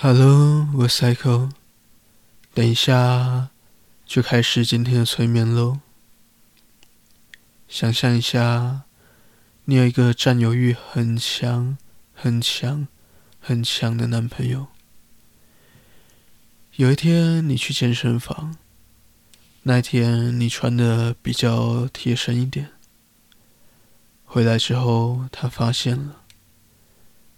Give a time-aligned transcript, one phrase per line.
[0.00, 1.50] Hello，我是 Cycle，
[2.54, 3.50] 等一下
[4.06, 5.80] 就开始今天的催眠喽。
[7.66, 8.82] 想象一下，
[9.64, 11.76] 你有一个占有欲很强、
[12.14, 12.86] 很强、
[13.40, 14.68] 很强的男朋友。
[16.76, 18.56] 有一天你去健身房，
[19.64, 22.70] 那天你穿的比较贴身一点。
[24.24, 26.22] 回来之后，他发现了，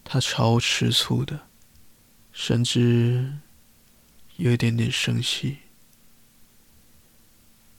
[0.04, 1.46] 他超吃醋的。
[2.32, 3.38] 甚至
[4.36, 5.58] 有一点点生气。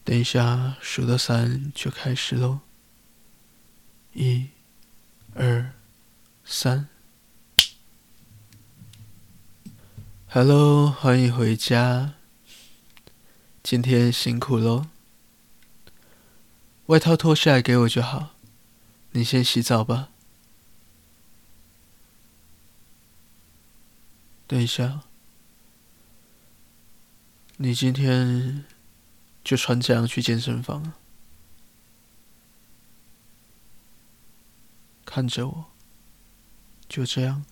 [0.04, 2.60] 等一下，数到三就开始喽。
[4.14, 4.50] 一、
[5.36, 5.74] 二、
[6.44, 6.88] 三。
[10.28, 12.14] Hello，欢迎回家。
[13.64, 14.88] 今天辛苦喽。
[16.88, 18.36] 外套脱下来给我就好。
[19.12, 20.11] 你先洗澡吧。
[24.52, 25.04] 等一下，
[27.56, 28.66] 你今天
[29.46, 30.92] 就穿这样去健身房？
[35.06, 35.66] 看着我，
[36.90, 37.46] 就这样。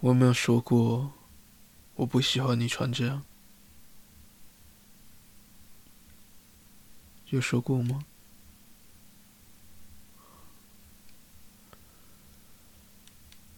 [0.00, 1.14] 我没有说过，
[1.94, 3.24] 我不喜欢你穿这样？
[7.34, 8.04] 有说过吗？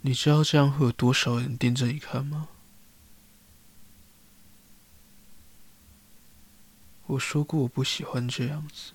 [0.00, 2.48] 你知道这样会有多少人盯着你看吗？
[7.06, 8.92] 我说过我不喜欢这样子。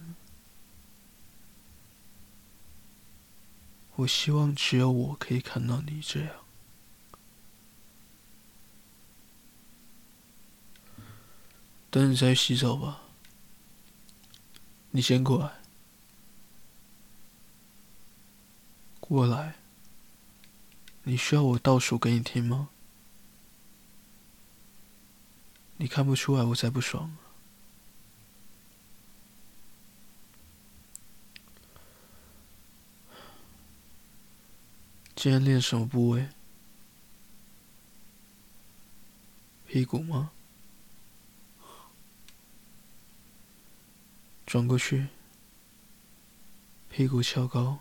[3.96, 6.36] 我希望只有我可以看到你这样。
[11.90, 13.01] 等你再洗澡吧。
[14.92, 15.62] 你先过来，
[19.00, 19.56] 过来。
[21.04, 22.70] 你需要我倒数给你听吗？
[25.78, 27.18] 你看不出来我才不爽。
[35.16, 36.30] 今天练什么部位？
[39.68, 40.32] 屁股吗？
[44.52, 45.08] 转过去，
[46.90, 47.80] 屁股翘高。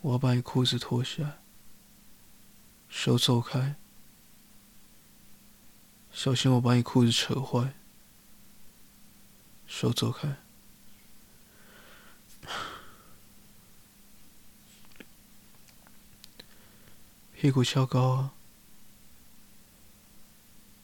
[0.00, 1.38] 我要把你裤子脱下，
[2.88, 3.74] 手走开，
[6.12, 7.74] 小心我把你裤子扯坏。
[9.66, 10.36] 手走开，
[17.34, 18.34] 屁股翘高啊！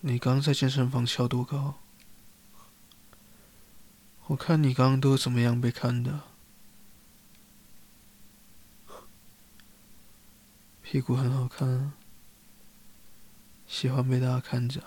[0.00, 1.78] 你刚在健身房翘多高？
[4.28, 6.22] 我看你刚刚都怎么样被看的？
[10.82, 11.92] 屁股很好看啊，
[13.66, 14.82] 喜欢被大家看着。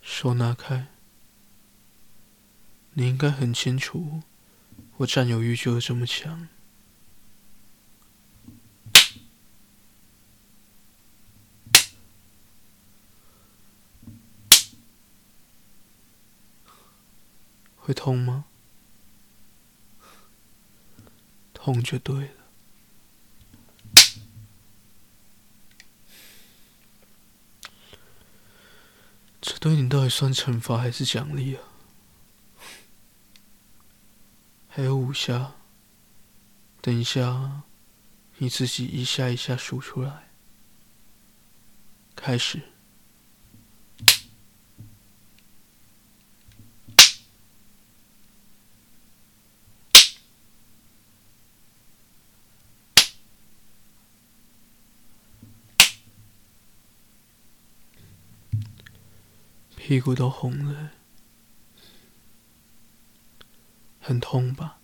[0.00, 0.86] 手拿开，
[2.92, 4.22] 你应该很清楚，
[4.98, 6.48] 我占有欲就是这么强。
[17.94, 18.44] 痛吗？
[21.54, 22.34] 痛就对了。
[29.40, 31.62] 这对你到底算惩罚还是奖励啊？
[34.68, 35.54] 还有五下，
[36.80, 37.62] 等一下，
[38.38, 40.30] 你自己一下一下数出来。
[42.16, 42.73] 开始。
[59.86, 60.92] 屁股都红了，
[64.00, 64.78] 很痛吧？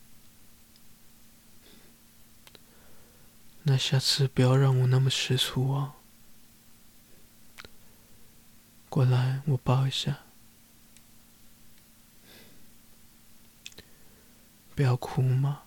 [3.63, 5.95] 那下次不要让我那么吃醋啊！
[8.91, 10.19] 过来，我抱一下。
[14.75, 15.63] 不要哭嘛，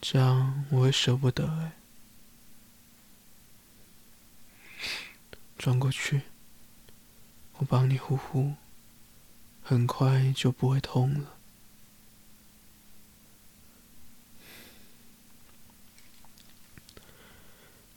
[0.00, 1.72] 这样我会舍不得哎。
[5.58, 6.22] 转过去。
[7.58, 8.54] 我帮你呼呼，
[9.62, 11.34] 很快就不会痛了。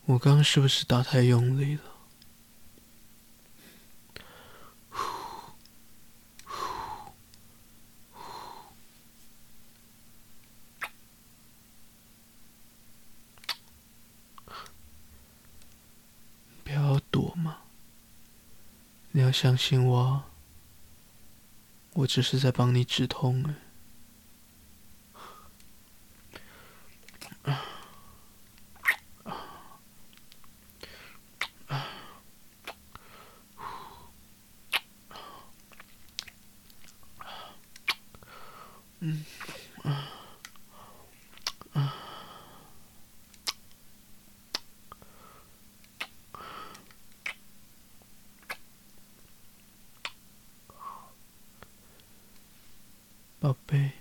[0.06, 1.84] 我刚是不是打太用力了？
[4.90, 5.00] 呼
[6.44, 7.14] 呼
[8.12, 8.74] 呼！
[16.64, 17.60] 不要躲嘛！
[19.14, 20.24] 你相信我，
[21.94, 23.56] 我只是在帮你止痛
[53.42, 53.94] 宝贝，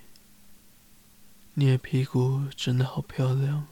[1.55, 3.65] 你的屁股真的好漂亮，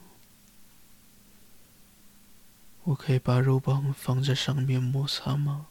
[2.86, 5.68] 我可以把肉棒放在上面摩擦吗？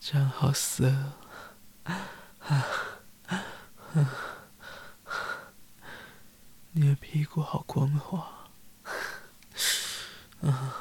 [0.00, 0.86] 这样好色，
[1.84, 1.94] 啊
[2.40, 2.66] 啊
[3.94, 4.04] 啊！
[6.72, 8.50] 你的屁股好光滑，
[10.42, 10.74] 啊，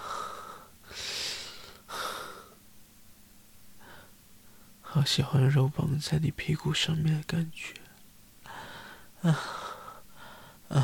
[4.82, 7.74] 好喜欢肉棒在你屁股上面的感觉，
[9.20, 9.38] 啊
[10.70, 10.80] 啊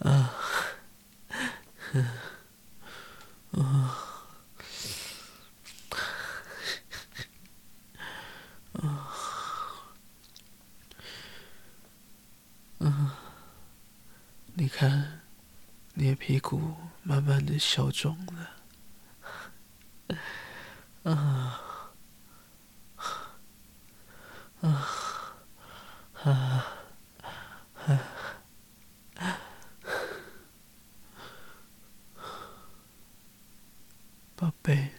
[0.00, 0.34] 啊
[3.52, 3.96] 啊！
[14.52, 15.22] 你看，
[15.94, 18.59] 你的屁股慢慢的消肿了，
[24.62, 24.86] 啊，
[26.22, 26.66] 啊，
[29.16, 29.38] 啊，
[34.36, 34.90] 宝贝，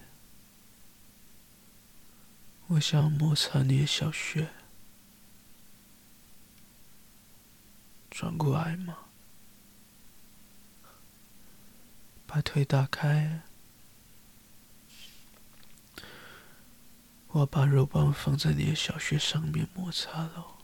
[2.68, 4.50] 我想摩擦你的小穴，
[8.10, 8.98] 转过来嘛。
[12.26, 13.42] 把腿打开，
[17.34, 20.61] 我把肉棒放在你的小穴上面摩擦喽。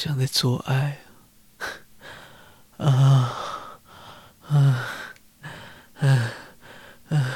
[0.00, 1.00] 像在做爱，
[2.78, 2.88] 啊
[4.46, 4.86] 啊
[5.94, 6.32] 啊
[7.08, 7.34] 啊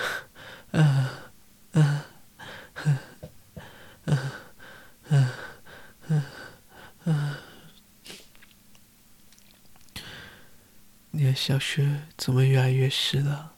[0.70, 1.12] 啊
[1.64, 2.04] 啊
[5.10, 5.34] 啊
[7.04, 7.38] 啊！
[11.10, 13.54] 你的小穴怎么越来越湿了？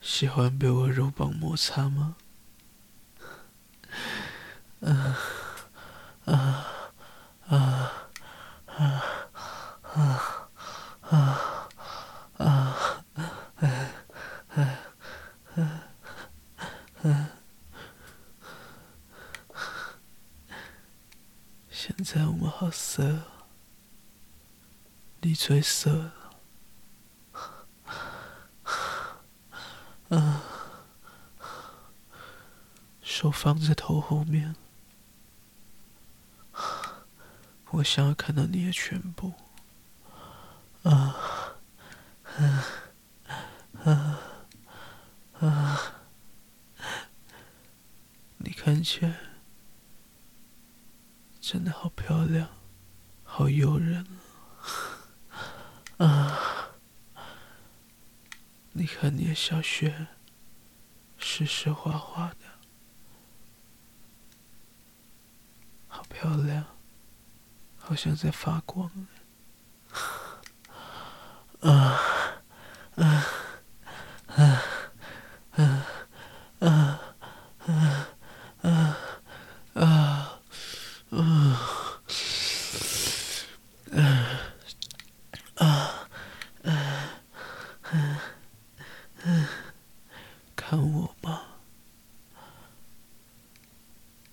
[0.00, 2.16] 喜欢被我肉棒摩擦吗？
[4.80, 5.16] 啊！
[9.98, 10.48] 啊
[11.00, 11.40] 啊
[12.38, 12.78] 啊！
[21.68, 23.22] 现在我们好色，
[25.20, 26.12] 你最色。
[30.10, 30.42] 啊，
[33.02, 34.54] 手放在头后面，
[37.70, 39.32] 我想要看到你的全部。
[40.84, 41.58] 啊，
[42.24, 42.64] 啊，
[43.84, 44.20] 啊，
[45.40, 45.80] 啊，
[48.88, 49.12] 你看起来
[51.42, 52.48] 真的好漂亮，
[53.22, 54.06] 好诱人
[55.98, 56.70] 啊！
[58.72, 60.06] 你看你的小穴，
[61.18, 62.46] 湿湿滑滑的，
[65.86, 66.64] 好漂亮，
[67.76, 68.90] 好像在发光。
[71.60, 72.00] 啊！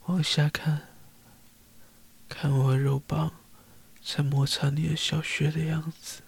[0.07, 0.81] 往下看，
[2.27, 3.31] 看我肉棒
[4.03, 6.23] 在摩擦你的小穴的样子。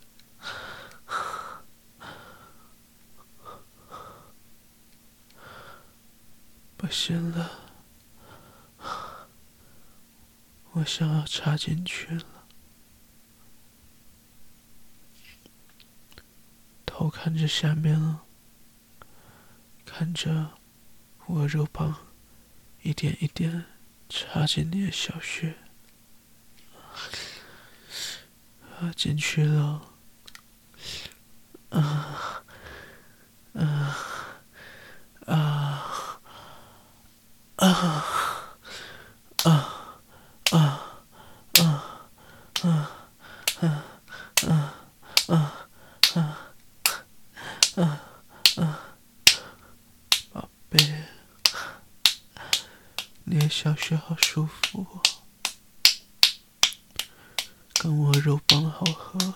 [6.77, 7.51] 不行了，
[10.71, 12.23] 我想要插进去了。
[16.85, 18.23] 头看着下面了，
[19.83, 20.51] 看着
[21.25, 22.07] 我肉棒
[22.83, 23.65] 一点一点
[24.09, 25.55] 插进你的小穴，
[28.79, 29.81] 啊，进去了，
[31.69, 32.06] 啊，
[54.37, 55.01] 舒服，
[57.73, 59.33] 跟我肉棒好合，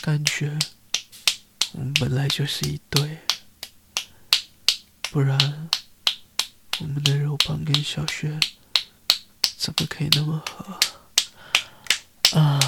[0.00, 0.56] 感觉
[1.72, 3.18] 我们本来就是一对。
[5.10, 5.36] 不然，
[6.78, 8.38] 我们的肉棒跟小穴
[9.56, 10.78] 怎么可以那么合？
[12.38, 12.60] 啊。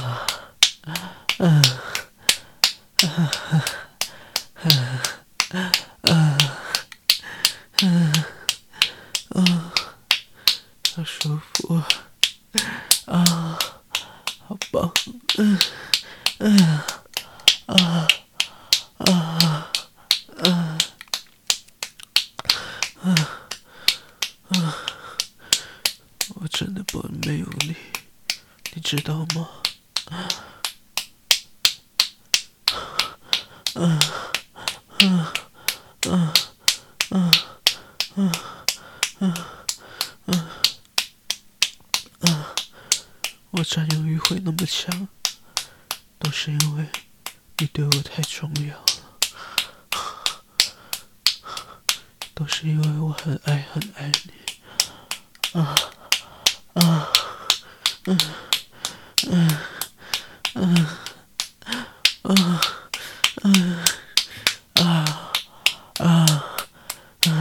[0.82, 0.92] 啊。
[1.38, 1.62] 啊。
[2.98, 3.30] 啊。
[4.56, 4.72] 啊。
[5.50, 5.72] 啊。
[6.10, 6.38] 啊！
[11.04, 11.82] 舒服
[13.06, 13.58] 啊，
[14.46, 14.92] 好棒！
[15.38, 15.58] 嗯
[16.38, 16.80] 嗯
[17.66, 18.08] 啊
[18.98, 19.70] 啊
[20.42, 20.78] 啊！
[23.02, 23.14] 啊
[24.48, 24.76] 啊！
[26.36, 27.76] 我真的不能没有你，
[28.72, 29.48] 你知道吗？
[44.76, 45.06] 强，
[46.18, 46.88] 都是因为
[47.58, 48.84] 你对我太重要了。
[52.34, 54.32] 都是因为我很爱很爱你，
[55.60, 55.76] 啊
[56.72, 57.08] 啊
[58.06, 58.18] 嗯
[59.28, 59.60] 嗯
[60.54, 60.86] 嗯
[62.24, 62.28] 啊
[63.44, 63.84] 啊
[66.00, 66.10] 啊
[67.20, 67.32] 啊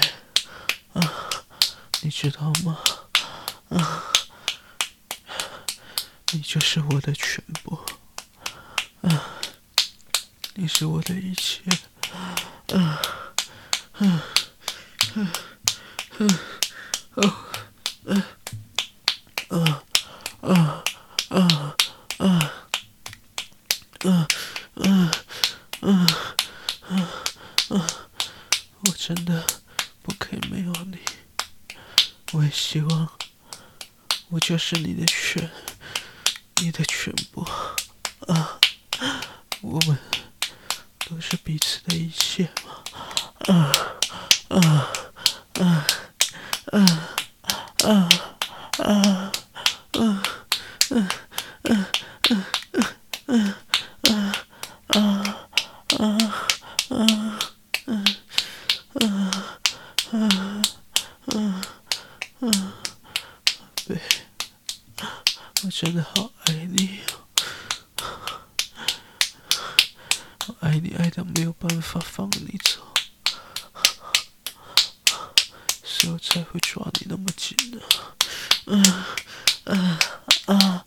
[0.95, 1.03] 啊，
[2.03, 2.79] 你知道吗？
[3.71, 4.05] 啊，
[6.31, 7.77] 你就是我的全部。
[9.03, 9.25] 啊，
[10.55, 11.63] 你是我的一切，
[12.13, 13.03] 啊，
[13.99, 14.23] 啊，
[39.73, 39.97] 我们
[41.09, 41.97] 都是彼此的
[70.61, 72.81] 爱你爱到没有办法放你走，
[75.83, 77.81] 所以我才会抓你那么紧呢。
[78.67, 79.05] 嗯，
[79.65, 79.99] 嗯，
[80.47, 80.83] 啊。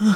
[0.00, 0.08] 全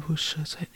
[0.00, 0.66] 部设在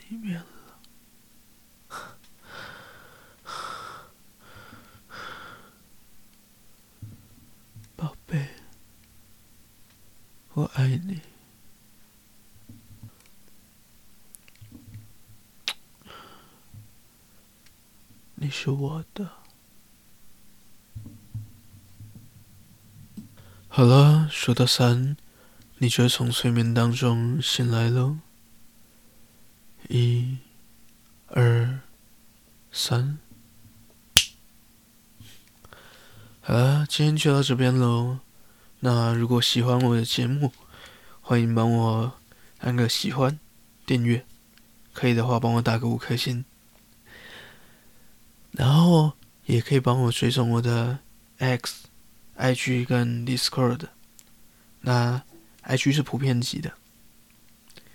[18.41, 19.31] 你是我的。
[23.67, 25.17] 好了，数到三，
[25.79, 28.19] 你就从催眠当中醒来喽。
[29.89, 30.37] 一、
[31.27, 31.81] 二、
[32.71, 33.17] 三。
[36.39, 38.19] 好了，今天就到这边喽。
[38.79, 40.53] 那如果喜欢我的节目，
[41.19, 42.13] 欢迎帮我
[42.59, 43.37] 按个喜欢、
[43.85, 44.25] 订阅，
[44.93, 46.45] 可以的话帮我打个五颗星。
[48.59, 49.13] 然后
[49.45, 50.99] 也可以帮我追踪我的
[51.37, 51.85] X、
[52.37, 53.87] IG 跟 Discord。
[54.81, 55.23] 那
[55.63, 56.73] IG 是普遍级的，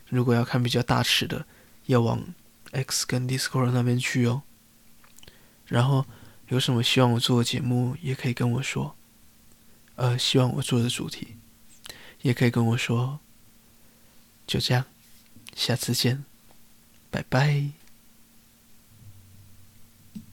[0.09, 1.47] 如果要看比较大尺的，
[1.85, 2.35] 要往
[2.73, 4.41] X 跟 Discord 那边去哦。
[5.67, 6.07] 然后
[6.49, 8.97] 有什么希望我做的节目，也可以跟我说。
[9.97, 11.37] 呃，希望我做的主题，
[12.23, 13.21] 也可以跟我说。
[14.47, 14.87] 就这样，
[15.55, 16.25] 下次见，
[17.11, 17.84] 拜拜。